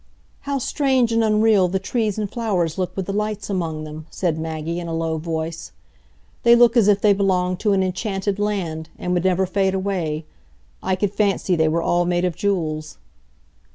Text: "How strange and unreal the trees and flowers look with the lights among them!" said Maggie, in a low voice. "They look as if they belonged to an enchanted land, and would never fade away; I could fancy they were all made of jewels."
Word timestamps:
"How 0.49 0.57
strange 0.57 1.11
and 1.11 1.23
unreal 1.23 1.67
the 1.67 1.77
trees 1.77 2.17
and 2.17 2.27
flowers 2.27 2.79
look 2.79 2.97
with 2.97 3.05
the 3.05 3.13
lights 3.13 3.51
among 3.51 3.83
them!" 3.83 4.07
said 4.09 4.39
Maggie, 4.39 4.79
in 4.79 4.87
a 4.87 4.95
low 4.95 5.19
voice. 5.19 5.71
"They 6.41 6.55
look 6.55 6.75
as 6.75 6.87
if 6.87 7.01
they 7.01 7.13
belonged 7.13 7.59
to 7.59 7.73
an 7.73 7.83
enchanted 7.83 8.39
land, 8.39 8.89
and 8.97 9.13
would 9.13 9.25
never 9.25 9.45
fade 9.45 9.75
away; 9.75 10.25
I 10.81 10.95
could 10.95 11.13
fancy 11.13 11.55
they 11.55 11.67
were 11.69 11.83
all 11.83 12.05
made 12.07 12.25
of 12.25 12.35
jewels." 12.35 12.97